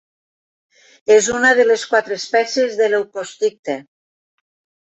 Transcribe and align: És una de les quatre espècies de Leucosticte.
És 1.15 1.27
una 1.33 1.51
de 1.59 1.67
les 1.67 1.85
quatre 1.93 2.19
espècies 2.23 2.81
de 2.81 2.89
Leucosticte. 2.97 3.79